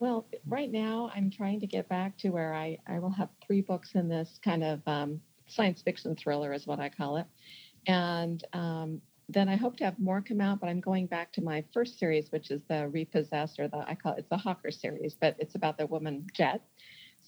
Well, 0.00 0.26
right 0.46 0.72
now 0.72 1.12
I'm 1.14 1.30
trying 1.30 1.60
to 1.60 1.66
get 1.66 1.86
back 1.90 2.16
to 2.18 2.30
where 2.30 2.54
I, 2.54 2.78
I 2.86 2.98
will 2.98 3.10
have 3.10 3.28
three 3.46 3.60
books 3.60 3.94
in 3.94 4.08
this 4.08 4.40
kind 4.42 4.64
of 4.64 4.80
um, 4.86 5.20
science 5.46 5.82
fiction 5.82 6.16
thriller, 6.16 6.54
is 6.54 6.66
what 6.66 6.80
I 6.80 6.88
call 6.88 7.18
it. 7.18 7.26
And 7.86 8.42
um, 8.54 9.02
then 9.28 9.50
I 9.50 9.56
hope 9.56 9.76
to 9.76 9.84
have 9.84 9.98
more 9.98 10.22
come 10.22 10.40
out, 10.40 10.60
but 10.60 10.70
I'm 10.70 10.80
going 10.80 11.06
back 11.06 11.30
to 11.34 11.42
my 11.42 11.62
first 11.74 11.98
series, 11.98 12.32
which 12.32 12.50
is 12.50 12.62
the 12.70 12.88
Repossessed, 12.88 13.60
or 13.60 13.68
the 13.68 13.84
I 13.86 13.94
call 13.94 14.14
it 14.14 14.20
it's 14.20 14.28
the 14.30 14.38
Hawker 14.38 14.70
series, 14.70 15.14
but 15.20 15.36
it's 15.38 15.54
about 15.54 15.76
the 15.76 15.86
woman 15.86 16.26
Jet. 16.32 16.62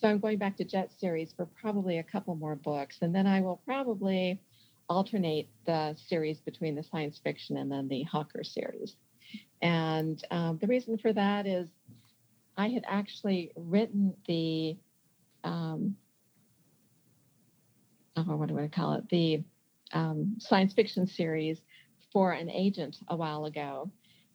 So 0.02 0.08
I'm 0.08 0.18
going 0.18 0.38
back 0.38 0.56
to 0.56 0.64
Jet 0.64 0.90
series 0.98 1.32
for 1.32 1.46
probably 1.46 1.98
a 1.98 2.02
couple 2.02 2.34
more 2.34 2.56
books, 2.56 2.98
and 3.02 3.14
then 3.14 3.24
I 3.24 3.40
will 3.40 3.62
probably 3.64 4.40
alternate 4.88 5.48
the 5.64 5.94
series 6.08 6.40
between 6.40 6.74
the 6.74 6.82
science 6.82 7.20
fiction 7.22 7.56
and 7.56 7.70
then 7.70 7.86
the 7.86 8.02
Hawker 8.02 8.42
series. 8.42 8.96
And 9.62 10.20
um, 10.32 10.58
the 10.60 10.66
reason 10.66 10.98
for 10.98 11.12
that 11.12 11.46
is 11.46 11.68
I 12.56 12.66
had 12.66 12.82
actually 12.88 13.52
written 13.54 14.12
the 14.26 14.76
um, 15.44 15.94
oh, 18.16 18.22
what 18.22 18.48
do 18.48 18.58
I 18.58 18.66
call 18.66 18.94
it? 18.94 19.08
The 19.08 19.44
um, 19.92 20.34
science 20.40 20.72
fiction 20.74 21.06
series 21.06 21.60
for 22.12 22.32
an 22.32 22.50
agent 22.50 22.96
a 23.06 23.14
while 23.14 23.44
ago, 23.44 23.88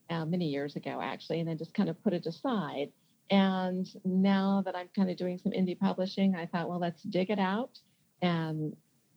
uh, 0.10 0.24
many 0.24 0.46
years 0.46 0.78
ago, 0.78 1.02
actually, 1.04 1.42
and 1.42 1.50
then 1.50 1.58
just 1.58 1.74
kind 1.74 1.90
of 1.90 2.02
put 2.06 2.14
it 2.14 2.26
aside. 2.26 2.94
And 3.30 3.88
now 4.06 4.62
that 4.66 4.76
I'm 4.76 4.90
kind 4.96 5.10
of 5.10 5.18
doing 5.18 5.38
some 5.38 5.52
indie 5.52 5.78
publishing, 5.78 6.36
I 6.36 6.46
thought, 6.46 6.70
well, 6.70 6.80
let's 6.80 7.04
dig 7.04 7.30
it 7.30 7.40
out 7.40 7.80
and 8.22 8.76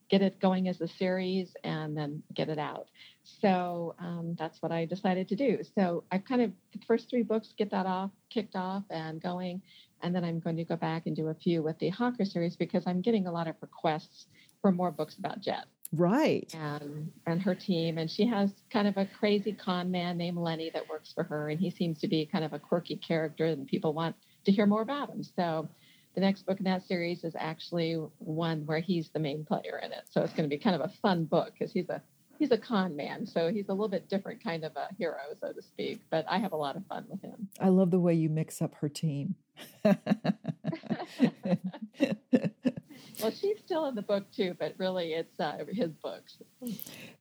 get 0.08 0.22
it 0.22 0.40
going 0.40 0.68
as 0.68 0.80
a 0.80 0.88
series 0.88 1.54
and 1.62 1.96
then 1.96 2.22
get 2.34 2.48
it 2.48 2.58
out. 2.58 2.88
So 3.22 3.94
um, 4.00 4.34
that's 4.38 4.60
what 4.60 4.72
I 4.72 4.84
decided 4.84 5.28
to 5.28 5.36
do. 5.36 5.58
So 5.76 6.02
I've 6.10 6.24
kind 6.24 6.42
of, 6.42 6.50
the 6.72 6.80
first 6.86 7.08
three 7.08 7.22
books, 7.22 7.54
get 7.56 7.70
that 7.70 7.86
off, 7.86 8.10
kicked 8.28 8.56
off 8.56 8.82
and 8.90 9.22
going. 9.22 9.62
And 10.02 10.14
then 10.14 10.24
I'm 10.24 10.40
going 10.40 10.56
to 10.56 10.64
go 10.64 10.76
back 10.76 11.06
and 11.06 11.14
do 11.14 11.28
a 11.28 11.34
few 11.34 11.62
with 11.62 11.78
the 11.78 11.90
Hawker 11.90 12.24
series 12.24 12.56
because 12.56 12.82
I'm 12.86 13.00
getting 13.00 13.26
a 13.26 13.32
lot 13.32 13.46
of 13.46 13.54
requests 13.60 14.26
for 14.60 14.72
more 14.72 14.90
books 14.90 15.16
about 15.18 15.40
Jet. 15.40 15.66
Right. 15.92 16.52
And 16.54 17.10
and 17.26 17.42
her 17.42 17.54
team. 17.54 17.98
And 17.98 18.10
she 18.10 18.26
has 18.26 18.50
kind 18.70 18.86
of 18.86 18.96
a 18.96 19.08
crazy 19.18 19.52
con 19.52 19.90
man 19.90 20.16
named 20.16 20.38
Lenny 20.38 20.70
that 20.70 20.88
works 20.88 21.12
for 21.12 21.24
her. 21.24 21.48
And 21.48 21.60
he 21.60 21.70
seems 21.70 22.00
to 22.00 22.08
be 22.08 22.26
kind 22.26 22.44
of 22.44 22.52
a 22.52 22.58
quirky 22.58 22.96
character 22.96 23.46
and 23.46 23.66
people 23.66 23.92
want 23.92 24.16
to 24.44 24.52
hear 24.52 24.66
more 24.66 24.82
about 24.82 25.10
him. 25.10 25.22
So 25.22 25.68
the 26.14 26.20
next 26.20 26.46
book 26.46 26.58
in 26.58 26.64
that 26.64 26.86
series 26.86 27.24
is 27.24 27.34
actually 27.38 27.94
one 28.18 28.64
where 28.66 28.80
he's 28.80 29.10
the 29.10 29.18
main 29.18 29.44
player 29.44 29.80
in 29.82 29.92
it. 29.92 30.04
So 30.10 30.22
it's 30.22 30.32
going 30.32 30.48
to 30.48 30.54
be 30.54 30.62
kind 30.62 30.76
of 30.76 30.82
a 30.82 30.92
fun 31.02 31.24
book 31.24 31.52
because 31.52 31.72
he's 31.72 31.88
a 31.88 32.02
he's 32.38 32.50
a 32.50 32.58
con 32.58 32.96
man, 32.96 33.26
so 33.26 33.52
he's 33.52 33.68
a 33.68 33.72
little 33.72 33.88
bit 33.88 34.08
different 34.08 34.42
kind 34.42 34.64
of 34.64 34.74
a 34.76 34.88
hero, 34.98 35.18
so 35.40 35.52
to 35.52 35.62
speak. 35.62 36.00
But 36.10 36.24
I 36.28 36.38
have 36.38 36.52
a 36.52 36.56
lot 36.56 36.76
of 36.76 36.86
fun 36.86 37.04
with 37.08 37.22
him. 37.22 37.48
I 37.60 37.68
love 37.68 37.90
the 37.90 38.00
way 38.00 38.14
you 38.14 38.28
mix 38.28 38.62
up 38.62 38.74
her 38.76 38.88
team. 38.88 39.34
well, 43.22 43.30
she's 43.30 43.58
still 43.64 43.86
in 43.86 43.94
the 43.94 44.02
book 44.02 44.24
too, 44.32 44.54
but 44.58 44.74
really 44.78 45.12
it's 45.12 45.38
uh, 45.40 45.64
his 45.68 45.90
books. 46.02 46.38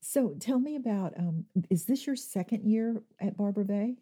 So 0.01 0.36
tell 0.39 0.60
me 0.60 0.75
about 0.75 1.13
um, 1.18 1.46
is 1.70 1.86
this 1.86 2.06
your 2.08 2.15
second 2.15 2.65
year 2.65 3.01
at 3.20 3.38
Barbara 3.38 3.65
Vey? 3.65 3.96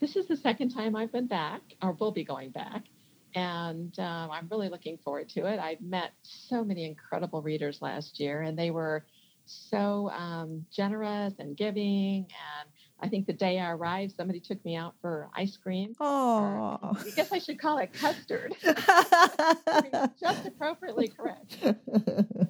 This 0.00 0.16
is 0.16 0.26
the 0.28 0.36
second 0.36 0.70
time 0.70 0.94
I've 0.96 1.12
been 1.12 1.26
back, 1.26 1.62
or 1.82 1.92
will 1.92 2.12
be 2.12 2.24
going 2.24 2.50
back. 2.50 2.84
And 3.34 3.98
um, 3.98 4.30
I'm 4.30 4.46
really 4.48 4.68
looking 4.68 4.98
forward 4.98 5.28
to 5.30 5.46
it. 5.46 5.58
I've 5.58 5.80
met 5.80 6.12
so 6.22 6.64
many 6.64 6.84
incredible 6.84 7.42
readers 7.42 7.82
last 7.82 8.20
year, 8.20 8.42
and 8.42 8.56
they 8.56 8.70
were 8.70 9.04
so 9.44 10.10
um, 10.10 10.64
generous 10.70 11.34
and 11.38 11.56
giving 11.56 12.26
and 12.26 12.68
I 13.04 13.08
think 13.08 13.26
the 13.26 13.34
day 13.34 13.58
I 13.58 13.70
arrived, 13.70 14.14
somebody 14.16 14.40
took 14.40 14.64
me 14.64 14.76
out 14.76 14.94
for 15.02 15.28
ice 15.36 15.58
cream. 15.58 15.94
Oh, 16.00 16.78
I 16.82 17.10
guess 17.14 17.32
I 17.32 17.38
should 17.38 17.58
call 17.58 17.76
it 17.76 17.92
custard. 17.92 18.54
just 20.18 20.46
appropriately 20.46 21.08
correct. 21.08 21.58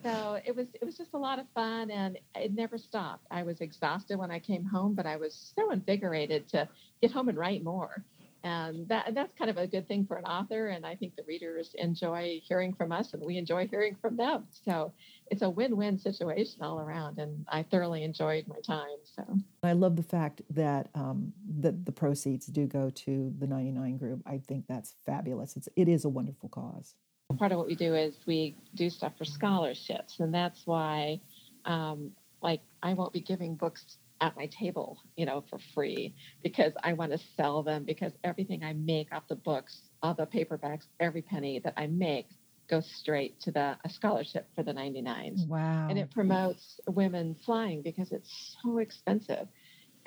So 0.04 0.38
it 0.46 0.54
was 0.54 0.68
it 0.75 0.84
was 0.84 0.96
just 0.96 1.14
a 1.14 1.18
lot 1.18 1.40
of 1.40 1.46
fun, 1.56 1.90
and 1.90 2.18
it 2.37 2.54
never 2.54 2.78
stopped. 2.78 3.26
I 3.32 3.42
was 3.42 3.61
exhausted 3.61 4.16
when 4.16 4.30
I 4.30 4.38
came 4.38 4.64
home, 4.64 4.94
but 4.94 5.06
I 5.06 5.16
was 5.16 5.52
so 5.56 5.73
invigorated 5.73 6.46
to 6.50 6.68
get 7.02 7.11
home 7.11 7.28
and 7.28 7.37
write 7.37 7.64
more 7.64 8.04
and 8.44 8.86
that 8.88 9.14
that's 9.14 9.32
kind 9.34 9.50
of 9.50 9.56
a 9.56 9.66
good 9.66 9.88
thing 9.88 10.06
for 10.06 10.16
an 10.16 10.24
author 10.26 10.68
and 10.68 10.84
i 10.84 10.94
think 10.94 11.16
the 11.16 11.22
readers 11.26 11.74
enjoy 11.78 12.38
hearing 12.44 12.74
from 12.74 12.92
us 12.92 13.14
and 13.14 13.22
we 13.22 13.38
enjoy 13.38 13.66
hearing 13.66 13.96
from 14.00 14.16
them. 14.16 14.44
So 14.50 14.92
it's 15.28 15.42
a 15.42 15.48
win-win 15.48 15.98
situation 15.98 16.62
all 16.62 16.78
around 16.78 17.18
and 17.18 17.44
i 17.48 17.62
thoroughly 17.62 18.04
enjoyed 18.04 18.46
my 18.46 18.60
time 18.60 18.98
so. 19.02 19.24
I 19.62 19.72
love 19.72 19.96
the 19.96 20.02
fact 20.02 20.42
that 20.50 20.90
um, 20.94 21.32
that 21.60 21.86
the 21.86 21.92
proceeds 21.92 22.46
do 22.46 22.66
go 22.66 22.90
to 22.90 23.32
the 23.38 23.46
99 23.46 23.96
group. 23.96 24.22
I 24.26 24.38
think 24.46 24.66
that's 24.68 24.94
fabulous. 25.06 25.56
It's 25.56 25.68
it 25.74 25.88
is 25.88 26.04
a 26.04 26.08
wonderful 26.08 26.50
cause. 26.50 26.94
Part 27.38 27.52
of 27.52 27.58
what 27.58 27.66
we 27.66 27.74
do 27.74 27.94
is 27.94 28.18
we 28.26 28.56
do 28.74 28.90
stuff 28.90 29.16
for 29.16 29.24
scholarships 29.24 30.20
and 30.20 30.32
that's 30.32 30.66
why 30.66 31.20
um, 31.64 32.12
like 32.42 32.60
i 32.82 32.92
won't 32.92 33.12
be 33.12 33.20
giving 33.20 33.54
books 33.54 33.96
at 34.21 34.37
my 34.37 34.47
table, 34.47 34.99
you 35.16 35.26
know, 35.26 35.44
for 35.50 35.59
free 35.75 36.14
because 36.42 36.73
I 36.83 36.92
want 36.92 37.12
to 37.12 37.18
sell 37.37 37.62
them 37.62 37.85
because 37.85 38.12
everything 38.23 38.62
I 38.62 38.73
make 38.73 39.12
off 39.12 39.28
the 39.28 39.37
books, 39.37 39.80
all 40.02 40.14
the 40.14 40.26
paperbacks, 40.26 40.85
every 41.00 41.23
penny 41.23 41.61
that 41.61 41.75
I 41.76 41.87
make 41.87 42.28
goes 42.68 42.90
straight 42.90 43.40
to 43.40 43.50
the 43.50 43.76
a 43.85 43.90
scholarship 43.90 44.49
for 44.54 44.62
the 44.62 44.73
99s. 44.73 45.47
Wow. 45.47 45.88
And 45.88 45.99
it 45.99 46.11
promotes 46.11 46.80
women 46.88 47.37
flying 47.44 47.83
because 47.83 48.12
it's 48.12 48.56
so 48.62 48.78
expensive. 48.78 49.49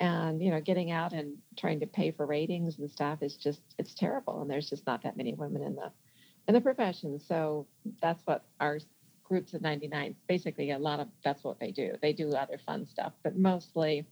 And 0.00 0.42
you 0.42 0.50
know, 0.50 0.60
getting 0.60 0.90
out 0.90 1.12
and 1.12 1.36
trying 1.56 1.80
to 1.80 1.86
pay 1.86 2.10
for 2.12 2.26
ratings 2.26 2.78
and 2.78 2.90
stuff 2.90 3.22
is 3.22 3.36
just 3.36 3.60
it's 3.78 3.94
terrible 3.94 4.40
and 4.42 4.50
there's 4.50 4.70
just 4.70 4.86
not 4.86 5.02
that 5.02 5.16
many 5.16 5.34
women 5.34 5.62
in 5.62 5.74
the 5.74 5.90
in 6.46 6.54
the 6.54 6.60
profession. 6.60 7.20
So 7.20 7.66
that's 8.00 8.22
what 8.24 8.44
our 8.58 8.78
groups 9.28 9.54
of 9.54 9.62
99 9.62 10.14
basically 10.28 10.70
a 10.70 10.78
lot 10.78 11.00
of 11.00 11.08
that's 11.22 11.44
what 11.44 11.60
they 11.60 11.70
do. 11.70 11.92
They 12.00 12.12
do 12.12 12.32
other 12.32 12.58
fun 12.64 12.86
stuff 12.86 13.12
but 13.22 13.36
mostly 13.36 14.06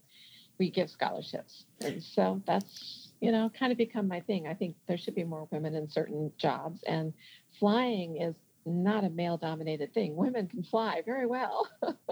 we 0.59 0.71
give 0.71 0.89
scholarships. 0.89 1.65
And 1.81 2.01
so 2.01 2.41
that's 2.45 3.09
you 3.19 3.31
know 3.31 3.51
kind 3.57 3.71
of 3.71 3.77
become 3.77 4.07
my 4.07 4.19
thing. 4.21 4.47
I 4.47 4.53
think 4.53 4.75
there 4.87 4.97
should 4.97 5.15
be 5.15 5.23
more 5.23 5.47
women 5.51 5.75
in 5.75 5.89
certain 5.89 6.31
jobs 6.37 6.83
and 6.83 7.13
flying 7.59 8.21
is 8.21 8.35
not 8.65 9.03
a 9.03 9.09
male 9.09 9.37
dominated 9.37 9.93
thing. 9.93 10.15
Women 10.15 10.47
can 10.47 10.63
fly 10.63 11.01
very 11.05 11.25
well. 11.25 11.67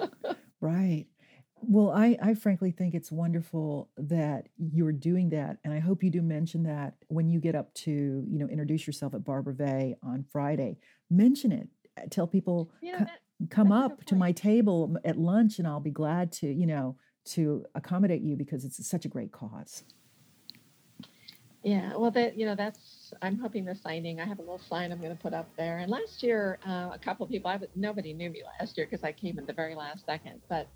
Right. 0.62 1.06
Well 1.62 1.92
I, 1.92 2.18
I 2.22 2.34
frankly 2.34 2.72
think 2.72 2.96
it's 2.96 3.12
wonderful 3.12 3.90
that 3.98 4.48
you're 4.58 4.92
doing 4.92 5.30
that 5.30 5.58
and 5.64 5.74
i 5.74 5.80
hope 5.80 6.04
you 6.04 6.10
do 6.10 6.22
mention 6.22 6.64
that 6.64 6.96
when 7.08 7.30
you 7.30 7.40
get 7.40 7.56
up 7.56 7.74
to 7.76 7.92
you 7.92 8.40
know 8.40 8.48
introduce 8.48 8.88
yourself 8.88 9.14
at 9.14 9.24
barbara 9.24 9.54
vey 9.54 9.96
on 10.02 10.26
friday. 10.32 10.78
Mention 11.10 11.52
it 11.52 11.68
tell 12.10 12.28
people 12.28 12.72
you 12.82 12.94
know, 12.94 13.00
that, 13.00 13.20
come 13.50 13.72
up 13.72 14.04
to 14.06 14.16
my 14.16 14.32
table 14.32 14.98
at 15.04 15.18
lunch 15.18 15.60
and 15.60 15.68
I'll 15.68 15.80
be 15.80 15.92
glad 15.92 16.32
to, 16.34 16.48
you 16.48 16.66
know, 16.66 16.98
to 17.26 17.66
accommodate 17.76 18.22
you 18.22 18.36
because 18.36 18.66
it's 18.66 18.86
such 18.88 19.06
a 19.06 19.10
great 19.10 19.32
cause. 19.32 19.84
Yeah, 21.64 21.98
well, 21.98 22.12
that 22.12 22.38
you 22.38 22.46
know, 22.46 22.54
that's 22.54 23.12
I'm 23.24 23.40
hoping 23.40 23.66
the 23.66 23.74
signing. 23.74 24.20
I 24.20 24.26
have 24.26 24.38
a 24.38 24.44
little 24.44 24.60
sign 24.60 24.92
I'm 24.92 25.00
going 25.00 25.16
to 25.16 25.22
put 25.22 25.34
up 25.34 25.50
there. 25.58 25.80
And 25.80 25.90
last 25.90 26.22
year, 26.22 26.60
uh, 26.68 26.92
a 26.94 27.00
couple 27.02 27.24
of 27.24 27.32
people, 27.32 27.50
I 27.50 27.60
nobody 27.76 28.14
knew 28.14 28.30
me 28.30 28.44
last 28.60 28.78
year 28.78 28.86
because 28.86 29.04
I 29.04 29.12
came 29.12 29.40
in 29.40 29.48
the 29.48 29.54
very 29.54 29.74
last 29.74 30.06
second. 30.06 30.42
But 30.48 30.68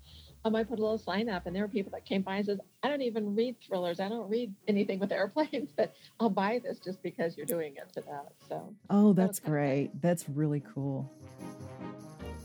um, 0.44 0.56
I 0.56 0.64
put 0.64 0.78
a 0.78 0.82
little 0.82 0.98
sign 0.98 1.28
up, 1.28 1.46
and 1.46 1.54
there 1.54 1.62
were 1.62 1.68
people 1.68 1.92
that 1.92 2.04
came 2.04 2.22
by 2.22 2.36
and 2.36 2.46
says, 2.46 2.60
"I 2.82 2.88
don't 2.88 3.02
even 3.02 3.34
read 3.34 3.56
thrillers. 3.60 4.00
I 4.00 4.08
don't 4.08 4.28
read 4.28 4.54
anything 4.68 4.98
with 4.98 5.12
airplanes, 5.12 5.70
but 5.76 5.94
I'll 6.18 6.30
buy 6.30 6.60
this 6.62 6.78
just 6.78 7.02
because 7.02 7.36
you're 7.36 7.46
doing 7.46 7.74
it 7.76 7.92
to 7.94 8.00
that." 8.02 8.32
So. 8.48 8.74
Oh, 8.88 9.12
that's 9.12 9.40
that 9.40 9.50
great. 9.50 9.90
That's 10.00 10.28
really 10.28 10.62
cool. 10.74 11.10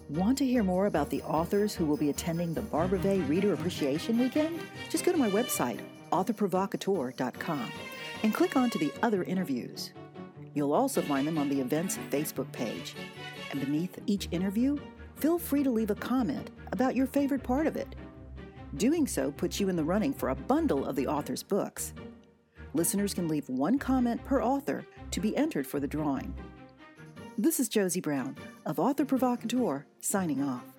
Want 0.10 0.38
to 0.38 0.46
hear 0.46 0.62
more 0.62 0.86
about 0.86 1.10
the 1.10 1.24
authors 1.24 1.74
who 1.74 1.86
will 1.86 1.98
be 1.98 2.10
attending 2.10 2.54
the 2.54 2.62
Barbara 2.62 3.00
Vey 3.00 3.20
Reader 3.22 3.54
Appreciation 3.54 4.20
Weekend? 4.20 4.60
Just 4.90 5.04
go 5.04 5.12
to 5.12 5.18
my 5.18 5.32
website, 5.32 5.80
authorprovocateur.com, 6.12 7.72
and 8.22 8.34
click 8.34 8.56
on 8.56 8.70
to 8.70 8.78
the 8.78 8.94
other 9.02 9.24
interviews. 9.24 9.94
You'll 10.54 10.74
also 10.74 11.02
find 11.02 11.28
them 11.28 11.40
on 11.40 11.50
the 11.50 11.60
event's 11.60 11.98
Facebook 12.12 12.52
page. 12.52 12.96
And 13.50 13.60
beneath 13.60 13.98
each 14.06 14.28
interview, 14.32 14.78
feel 15.16 15.40
free 15.40 15.64
to 15.64 15.72
leave 15.72 15.90
a 15.90 15.96
comment 15.96 16.52
about 16.76 16.94
your 16.94 17.08
favorite 17.08 17.42
part 17.42 17.68
of 17.68 17.78
it. 17.78 17.96
Doing 18.76 19.08
so 19.08 19.32
puts 19.32 19.62
you 19.62 19.70
in 19.70 19.78
the 19.78 19.84
running 19.84 20.14
for 20.14 20.28
a 20.28 20.36
bundle 20.36 20.86
of 20.86 20.98
the 20.98 21.08
author's 21.08 21.42
books. 21.42 21.94
Listeners 22.74 23.14
can 23.14 23.30
leave 23.30 23.48
one 23.48 23.80
comment 23.80 24.22
per 24.26 24.44
author 24.44 24.86
to 25.12 25.22
be 25.22 25.38
entered 25.38 25.66
for 25.66 25.80
the 25.80 25.88
drawing. 25.88 26.36
This 27.38 27.62
is 27.62 27.70
Josie 27.70 28.02
Brown 28.02 28.36
of 28.66 28.78
Author 28.78 29.06
Provocateur 29.06 29.86
signing 30.02 30.44
off. 30.44 30.75